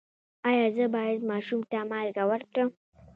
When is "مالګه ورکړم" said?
1.89-2.69